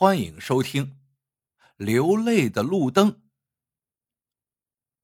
[0.00, 0.86] 欢迎收听
[1.76, 3.12] 《流泪的路灯》。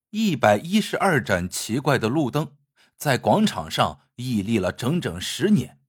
[0.09, 2.57] 一百一十二盏奇怪的路灯
[2.96, 5.82] 在广场上屹立了整整十年，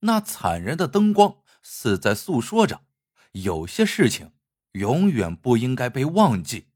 [0.00, 2.84] 那惨人的灯光似在诉说着：
[3.32, 4.34] 有些事情
[4.72, 6.66] 永远不应该被忘记。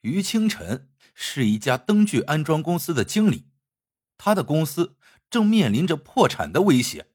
[0.00, 3.50] 于清晨是一家灯具安装公司的经理，
[4.16, 4.96] 他的公司
[5.28, 7.12] 正面临着破产的威胁。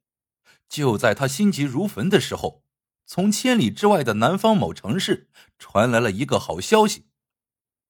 [0.72, 2.64] 就在他心急如焚的时候，
[3.06, 5.30] 从千里之外的南方某城市
[5.60, 7.08] 传来了一个好消息：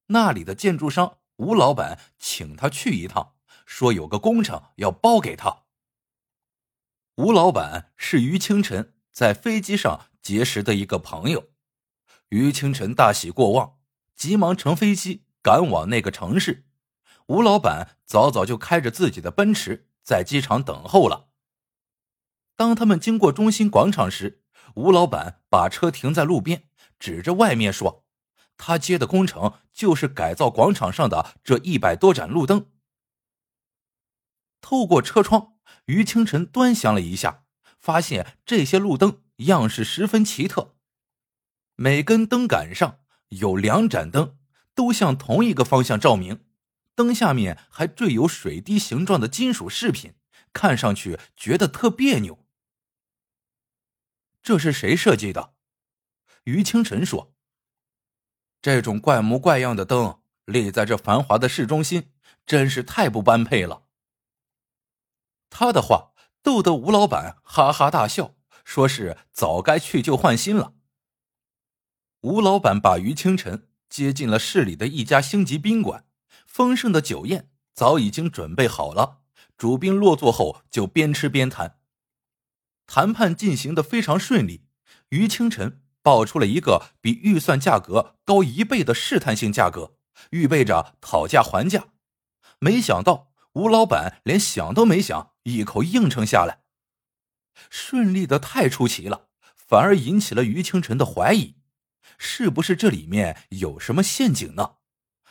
[0.07, 3.35] 那里的建筑商吴老板请他去一趟，
[3.67, 5.65] 说有个工程要包给他。
[7.17, 11.49] 吴老板是于清晨在飞机上结识的一个朋友，
[12.29, 13.77] 于清晨大喜过望，
[14.15, 16.65] 急忙乘飞机赶往那个城市。
[17.27, 21.27] 吴老板早早就开着自己的奔驰在机场等候了。
[22.61, 24.43] 当他们经过中心广场时，
[24.75, 26.65] 吴老板把车停在路边，
[26.99, 28.05] 指着外面说
[28.55, 32.67] ：“他接的工程就是改造广场上的这一百多盏路灯。”
[34.61, 37.45] 透过车窗，于清晨端详了一下，
[37.79, 40.75] 发现这些路灯样式十分奇特，
[41.75, 44.37] 每根灯杆上有两盏灯，
[44.75, 46.45] 都向同一个方向照明，
[46.93, 50.13] 灯下面还缀有水滴形状的金属饰品，
[50.53, 52.40] 看上去觉得特别扭。
[54.41, 55.53] 这是谁设计的？
[56.45, 57.33] 于清晨说
[58.61, 62.11] ：“这种怪模怪样的灯立在这繁华的市中心，
[62.45, 63.83] 真是太不般配了。”
[65.51, 68.33] 他的话逗得吴老板哈哈大笑，
[68.65, 70.73] 说是早该去旧换新了。
[72.21, 76.07] 吴老板把于清晨接进了市里的一家星级宾馆，
[76.47, 79.21] 丰盛的酒宴早已经准备好了，
[79.57, 81.80] 主宾落座后就边吃边谈。
[82.93, 84.65] 谈判进行的非常顺利，
[85.11, 89.95] 于清晨报出了一个比预算价格高一倍的试探性价格，
[90.31, 91.85] 预备着讨价还价。
[92.59, 96.63] 没想到吴老板连想都没想，一口应承下来。
[97.69, 101.55] 顺利的太出奇了，反而引起了于清晨的怀疑：
[102.17, 104.73] 是不是这里面有什么陷阱呢？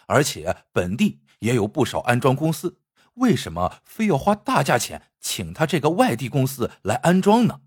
[0.06, 2.78] 而且本地也有不少安装公司。
[3.14, 7.60] 为什么非要花大价钱请他这个外地公司来安装呢？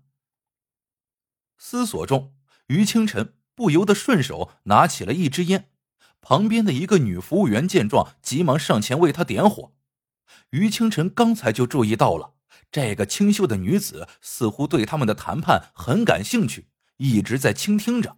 [1.56, 2.34] 思索中，
[2.66, 5.70] 于清晨不由得顺手拿起了一支烟。
[6.20, 9.74] 旁边的一个女服务员见状，急忙上前为他点火。
[10.50, 12.34] 于清晨刚才就注意到了，
[12.72, 18.16] 这个清秀的女子似乎对他们的谈判很感兴趣，一直在倾听着。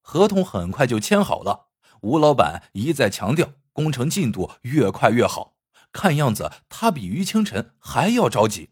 [0.00, 1.68] 合同很快就签好了，
[2.02, 3.54] 吴老板一再强调。
[3.72, 5.53] 工程进度越快越好，
[5.94, 8.70] 看样子他比于清晨还要着急。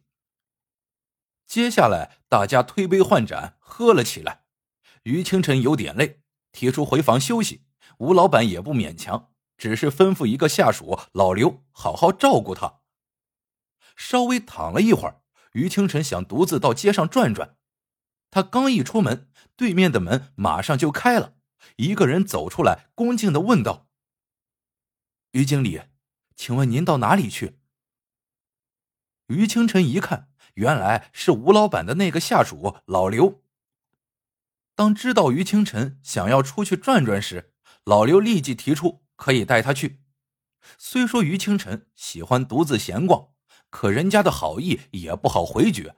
[1.46, 4.44] 接下来，大家推杯换盏，喝了起来。
[5.04, 7.64] 于清晨有点累，提出回房休息。
[7.98, 12.80] 吴老板也不勉强，只是吩咐一个下属老刘好好照顾他。
[13.94, 15.22] 稍微躺了一会儿，
[15.52, 17.56] 于清晨想独自到街上转转。
[18.30, 21.34] 他刚一出门，对面的门马上就开了，
[21.76, 23.86] 一个人走出来，恭敬的问道。
[25.32, 25.82] 于经理，
[26.34, 27.58] 请问您到哪里去？
[29.28, 33.42] 于清晨一看，原来是吴老板的那个下属老刘。
[34.74, 37.52] 当知道于清晨想要出去转转时，
[37.84, 40.02] 老刘立即提出可以带他去。
[40.78, 43.28] 虽说于清晨喜欢独自闲逛，
[43.70, 45.96] 可人家的好意也不好回绝。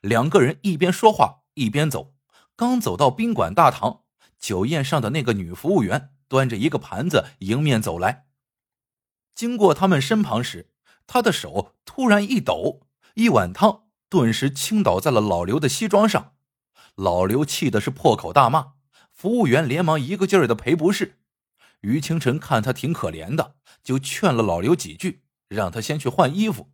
[0.00, 2.14] 两个人一边说话一边走，
[2.54, 4.04] 刚走到宾馆大堂，
[4.38, 8.26] 酒宴上的那个女服务员端着一个盘子迎面走来。
[9.36, 10.70] 经过他们身旁时，
[11.06, 12.80] 他的手突然一抖，
[13.14, 16.32] 一碗汤顿时倾倒在了老刘的西装上。
[16.94, 18.72] 老刘气的是破口大骂，
[19.12, 21.18] 服务员连忙一个劲儿的赔不是。
[21.82, 26.72] 于清晨看他挺可怜的，就劝了老刘几句，让他先去换衣服。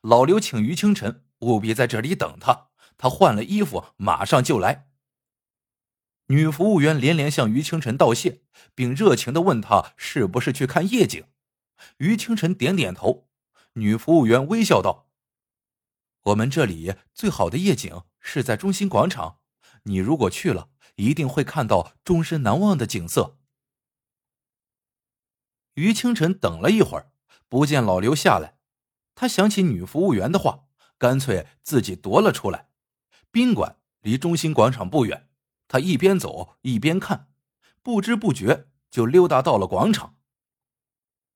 [0.00, 4.86] 老刘请于清晨务必在这里等他，他换了衣服马上就来。
[6.28, 8.42] 女服务员连连向于清晨道谢，
[8.76, 11.24] 并热情的问他是不是去看夜景。
[11.98, 13.28] 于清晨点点头，
[13.74, 15.08] 女服务员微笑道
[16.24, 19.38] ：“我们这里最好的夜景是在中心广场，
[19.84, 23.38] 你如果去了，一定会看到终身难忘的景色。”
[25.74, 27.12] 于清晨等了一会儿，
[27.48, 28.58] 不见老刘下来，
[29.14, 30.66] 他想起女服务员的话，
[30.98, 32.68] 干脆自己踱了出来。
[33.30, 35.30] 宾馆离中心广场不远，
[35.68, 37.30] 他一边走一边看，
[37.82, 40.11] 不知不觉就溜达到了广场。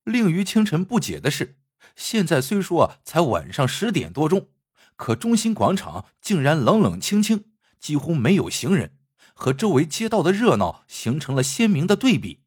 [0.07, 1.59] 令于清晨不解的是，
[1.97, 4.51] 现在虽说才晚上十点多钟，
[4.95, 7.47] 可中心广场竟然冷冷清清，
[7.81, 8.97] 几乎没有行人，
[9.35, 12.45] 和周围街道的热闹形成了鲜明的对比。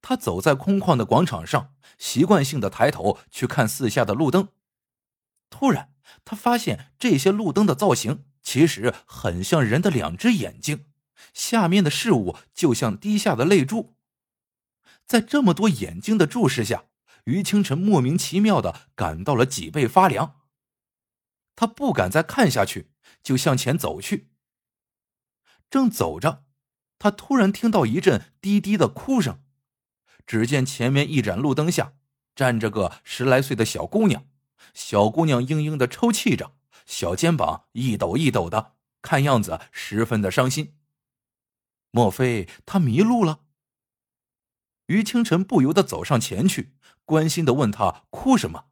[0.00, 4.48] 他走在空旷的广场上，习惯性的抬头去看四下的路灯。
[5.50, 5.92] 突然，
[6.24, 10.86] 他发现这些路灯的造型其实很像人的两只眼睛，
[11.34, 13.94] 下面的事物就像滴下的泪珠。
[15.10, 16.84] 在这么多眼睛的注视下，
[17.24, 20.42] 于清晨莫名其妙的感到了脊背发凉。
[21.56, 24.30] 他不敢再看下去，就向前走去。
[25.68, 26.44] 正走着，
[27.00, 29.42] 他突然听到一阵低低的哭声。
[30.28, 31.94] 只见前面一盏路灯下
[32.36, 34.28] 站着个十来岁的小姑娘，
[34.74, 36.52] 小姑娘嘤嘤的抽泣着，
[36.86, 40.76] 小肩膀一抖一抖的，看样子十分的伤心。
[41.90, 43.40] 莫非她迷路了？
[44.90, 48.70] 于清晨不由得走上前去，关心的问她哭什么。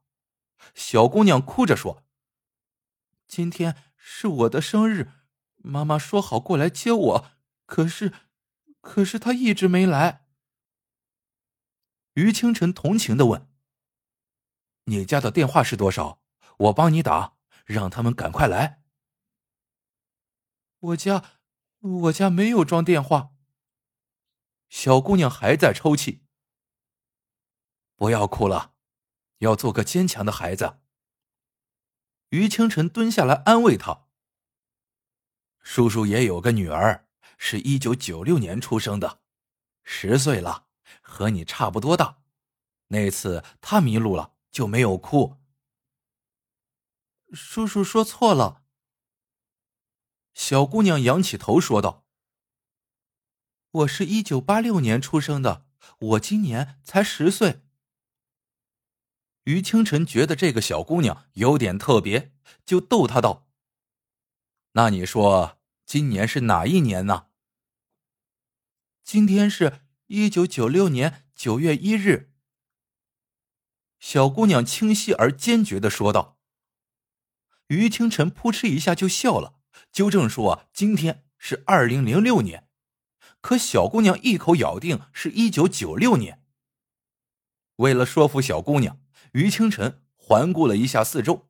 [0.75, 2.03] 小姑娘哭着说
[3.29, 5.12] ：“今天是我的生日，
[5.59, 7.31] 妈妈说好过来接我，
[7.67, 8.12] 可是，
[8.81, 10.26] 可是她一直没来。”
[12.15, 13.49] 于清晨同情的问
[14.87, 16.21] ：“你家的电话是多少？
[16.59, 18.82] 我帮你打，让他们赶快来。”
[20.81, 21.23] 我家，
[21.79, 23.31] 我家没有装电话。
[24.69, 26.25] 小姑娘还在抽泣。
[27.97, 28.75] 不要哭了，
[29.38, 30.81] 要做个坚强的孩子。
[32.31, 34.06] 于清晨蹲下来安慰她
[35.62, 39.20] ：“叔叔也有个女儿，是一九九六年出生的，
[39.82, 40.67] 十岁了。”
[41.03, 42.23] 和你差不多大，
[42.88, 45.37] 那次他迷路了就没有哭。
[47.32, 48.64] 叔叔说错了。
[50.32, 52.06] 小姑娘仰起头说道
[53.79, 55.67] ：“我是一九八六年出生的，
[55.99, 57.63] 我今年才十岁。”
[59.45, 62.33] 于清晨觉得这个小姑娘有点特别，
[62.65, 63.47] 就逗她道
[64.73, 67.27] ：“那你说今年是哪一年呢？”
[69.05, 69.81] 今天是。
[70.11, 72.33] 一九九六年九月一日，
[74.01, 76.39] 小姑娘清晰而坚决的说道。
[77.67, 79.61] 于清晨扑哧一下就笑了，
[79.93, 82.68] 纠正说：“今天是二零零六年。”
[83.49, 86.45] 可小姑娘一口咬定是一九九六年。
[87.77, 89.00] 为了说服小姑娘，
[89.33, 91.49] 于清晨环顾了一下四周，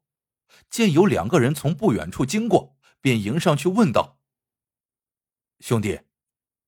[0.70, 4.20] 见有两个人从不远处经过，便迎上去问道
[5.58, 6.02] ：“兄弟，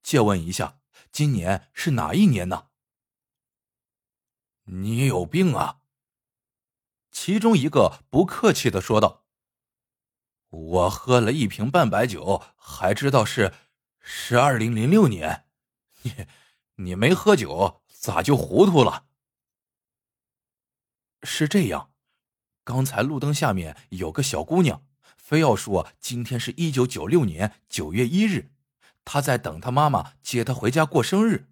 [0.02, 0.80] 借问一下。”
[1.12, 2.66] 今年是哪一年呢？
[4.64, 5.82] 你有病啊！
[7.12, 9.24] 其中一个不客气的说道
[10.50, 13.54] ：“我喝了一瓶半白酒，还知道是
[14.12, 15.44] 是二零零六年。
[16.02, 16.26] 你
[16.74, 19.06] 你没喝酒，咋就糊涂了？”
[21.22, 21.92] 是这样，
[22.64, 24.84] 刚才路灯下面有个小姑娘，
[25.16, 28.50] 非要说今天是一九九六年九月一日。
[29.04, 31.48] 她在等她妈妈接她回家过生日。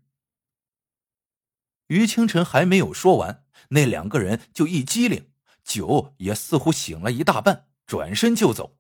[1.86, 5.30] 于清晨还没有说完，那两个人就一激灵，
[5.62, 8.76] 酒也似乎醒了一大半，转身就走。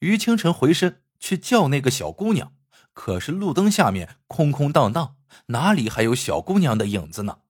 [0.00, 2.54] 于清晨回身去叫那个小姑娘，
[2.92, 5.16] 可是路灯下面空空荡荡，
[5.46, 7.40] 哪里还有小姑娘的影子呢？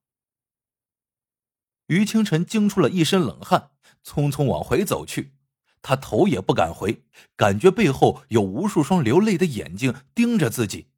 [1.87, 3.71] 于清晨惊出了一身冷汗，
[4.03, 5.33] 匆匆往回走去。
[5.81, 7.05] 他头也不敢回，
[7.37, 10.89] 感觉背后有无数双流泪的眼睛盯着自己。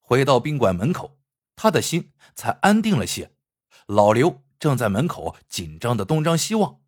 [0.00, 1.18] 回到宾馆门口，
[1.56, 3.32] 他的心才安定了些。
[3.86, 6.80] 老刘正在门口紧张的东张西望。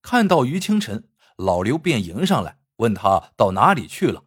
[0.00, 4.24] 看到于清晨，老刘便迎上来问他到哪里去了。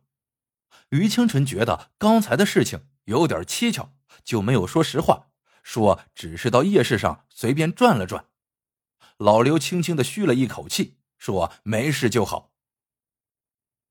[0.89, 5.29] 于清晨觉得刚才的事情有点蹊跷，就没有说实话，
[5.63, 8.27] 说只是到夜市上随便转了转。
[9.17, 10.97] 老刘轻轻的吁了一口气。
[11.17, 12.53] 说没事就好。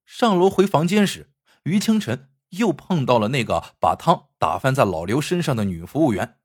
[0.04, 1.32] 上楼回房间时，
[1.64, 6.38] 于清晨又碰到了那个把汤打翻在老刘身上的女服务员。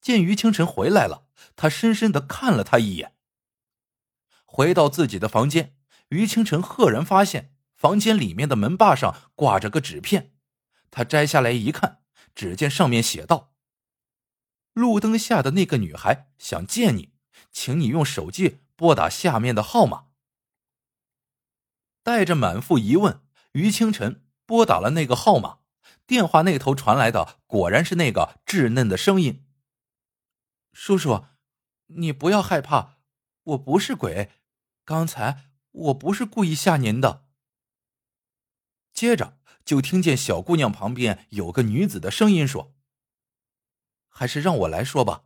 [0.00, 3.14] 见于清晨回来了，他深深的看了他一眼。
[4.46, 5.76] 回到自己的房间，
[6.08, 10.32] 于清晨赫然发现房间里面的门把上挂着个纸片。
[10.90, 12.02] 他摘下来一看，
[12.34, 13.52] 只见上面写道
[14.74, 17.14] ：“路灯下的那个女孩想见你，
[17.50, 20.06] 请你用手机。”拨打下面的号码。
[22.02, 23.20] 带着满腹疑问，
[23.52, 25.60] 于清晨拨打了那个号码。
[26.08, 29.46] 电话那头传来的果然是那个稚嫩的声音
[30.74, 31.24] ：“叔叔，
[31.86, 32.96] 你不要害怕，
[33.44, 34.32] 我不是鬼，
[34.84, 37.26] 刚才我不是故意吓您的。”
[38.92, 42.74] 接着就听见小姑娘旁边有个女子的声音说
[44.08, 45.24] ：“还是让我来说吧。”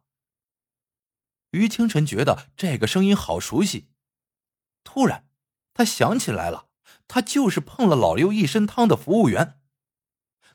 [1.52, 3.90] 于清晨觉得这个声音好熟悉，
[4.85, 5.28] 突然
[5.73, 6.69] 他想起来了，
[7.07, 9.61] 他就是碰了老刘一身汤的服务员。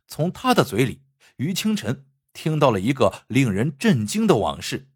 [0.07, 1.03] 从他的嘴里，
[1.37, 4.91] 于清晨听到了一个令人震惊的往事。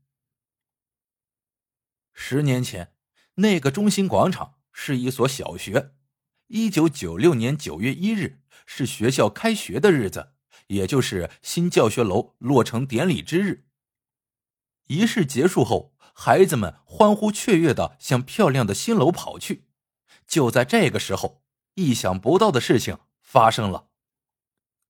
[2.13, 2.93] 十年前，
[3.35, 5.93] 那个中心广场是一所小学。
[6.49, 10.33] 一九九六年九月一日是学校开学的日子，
[10.67, 13.65] 也就是新教学楼落成典礼之日。
[14.85, 19.65] 仪式结束后，孩子们欢呼雀跃的向漂亮的新楼跑去。
[20.27, 21.43] 就在这个时候，
[21.73, 23.87] 意想不到的事情发生了：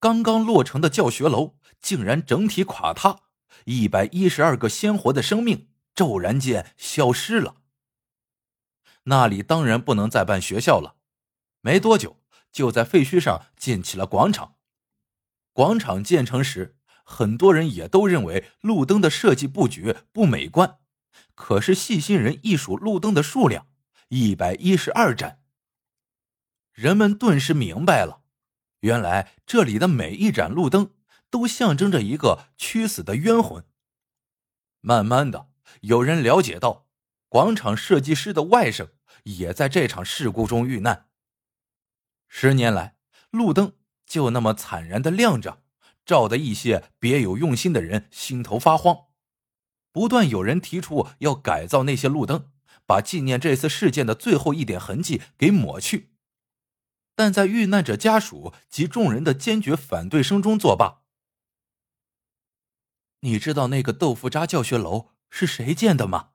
[0.01, 3.21] 刚刚落成的教学楼竟然整体垮塌，
[3.63, 7.61] 一百一十二个鲜活的生命骤然间消失了。
[9.09, 10.95] 那里当然不能再办学校了，
[11.61, 12.17] 没多久
[12.51, 14.55] 就在废墟上建起了广场。
[15.51, 16.75] 广场建成时。
[17.09, 20.79] 很多人也都认为路灯的设计布局不美观，
[21.35, 23.67] 可是细心人一数路灯的数量，
[24.09, 25.39] 一百一十二盏。
[26.73, 28.23] 人们顿时明白了，
[28.81, 30.91] 原来这里的每一盏路灯
[31.29, 33.63] 都象征着一个屈死的冤魂。
[34.81, 35.47] 慢慢的，
[35.83, 36.87] 有人了解到，
[37.29, 38.89] 广场设计师的外甥
[39.35, 41.07] 也在这场事故中遇难。
[42.27, 42.97] 十年来，
[43.29, 43.73] 路灯
[44.05, 45.63] 就那么惨然的亮着。
[46.05, 49.07] 照得一些别有用心的人心头发慌，
[49.91, 52.49] 不断有人提出要改造那些路灯，
[52.85, 56.13] 把纪念这次事件的最后一点痕迹给抹去。
[57.13, 61.01] 但在遇难者家属及众人的坚决反对声中作罢。
[63.19, 66.29] 你知道那个豆腐渣教学楼是谁建的吗？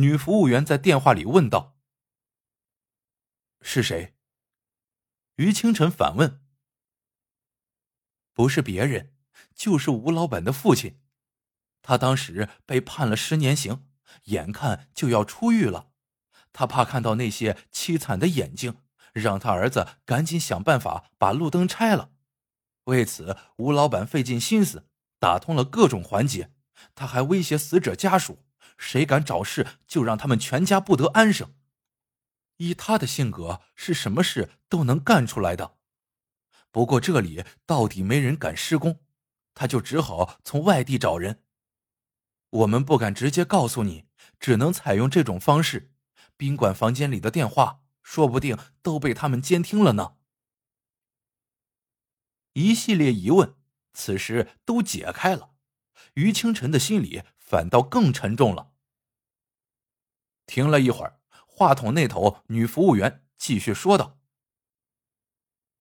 [0.00, 1.76] 女服务员在电话里问道。
[3.60, 4.14] 是谁？
[5.36, 6.40] 于清晨反问。
[8.32, 9.14] 不是别人，
[9.54, 10.98] 就是吴老板的父亲。
[11.82, 13.86] 他当时被判了十年刑，
[14.24, 15.90] 眼看就要出狱了。
[16.54, 18.78] 他怕看到那些凄惨的眼睛，
[19.12, 22.12] 让他儿子赶紧想办法把路灯拆了。
[22.84, 24.88] 为此，吴老板费尽心思，
[25.18, 26.54] 打通了各种环节。
[26.94, 28.42] 他还威胁死者家属，
[28.80, 31.54] 谁敢找事，就让他们全家不得安生。
[32.56, 35.76] 以他的性格，是什么事都能干出来的。
[36.70, 39.00] 不过这里到底没人敢施工，
[39.54, 41.44] 他就只好从外地找人。
[42.48, 44.06] 我们不敢直接告诉你，
[44.40, 45.92] 只能采用这种方式。
[46.38, 50.14] 宾馆房间里的电话说不定都被他们监听了呢。
[52.54, 53.54] 一系列疑问
[53.92, 55.50] 此时都解开了，
[56.14, 58.69] 于清晨的心里反倒更沉重了。
[60.50, 64.18] 停了一会儿，话筒那头女服务员继续说道：“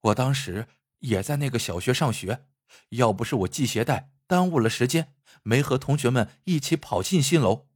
[0.01, 0.67] 我当时。”
[0.99, 2.45] 也在那个小学上学，
[2.89, 7.69] 要不是我系鞋带耽误了时间，没和同学们一起跑进新楼，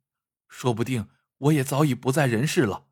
[0.49, 1.07] 说不定
[1.37, 2.87] 我也早已不在人世了。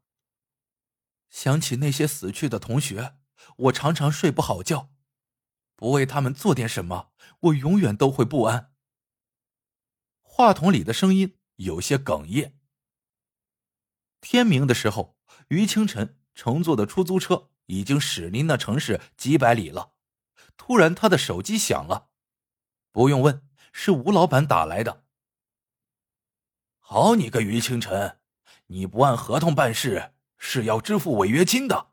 [1.29, 3.17] 想起那些死去的同学，
[3.57, 4.93] 我常常睡不好觉，
[5.75, 8.71] 不为他们做点什么，我永远都会不安。
[10.21, 12.60] 话筒里的声音有些哽咽。
[14.21, 15.17] 天明的时候，
[15.49, 19.93] 于清晨乘坐的出租车已经驶离那城市几百里了。
[20.55, 22.09] 突然，他的手机响了，
[22.91, 25.03] 不用问，是吴老板打来的。
[26.79, 28.19] 好你个于清晨，
[28.67, 31.91] 你不按合同办事，是要支付违约金的。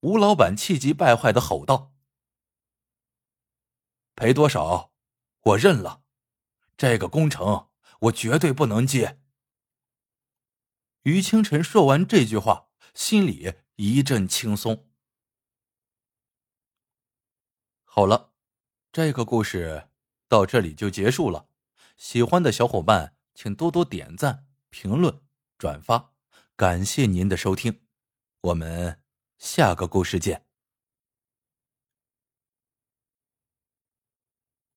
[0.00, 1.94] 吴老板气急败坏的吼道
[4.16, 4.92] ：“赔多少，
[5.42, 6.02] 我认了，
[6.76, 7.68] 这个工程
[8.00, 9.20] 我绝对不能接。”
[11.02, 14.88] 于清晨说完这句话，心里一阵轻松。
[17.82, 18.32] 好了，
[18.92, 19.88] 这个故事
[20.28, 21.48] 到这里就结束了。
[21.96, 25.20] 喜欢的小伙伴请多多点赞、评论、
[25.58, 26.12] 转发，
[26.56, 27.82] 感谢您的收听，
[28.40, 29.02] 我们
[29.38, 30.51] 下个故事见。